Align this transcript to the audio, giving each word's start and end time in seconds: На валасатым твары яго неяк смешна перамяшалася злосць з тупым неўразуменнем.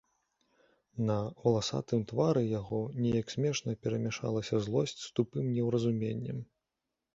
На 1.09 1.17
валасатым 1.43 1.99
твары 2.13 2.43
яго 2.59 2.79
неяк 3.05 3.29
смешна 3.35 3.75
перамяшалася 3.85 4.63
злосць 4.71 4.99
з 5.05 5.09
тупым 5.21 5.55
неўразуменнем. 5.59 6.45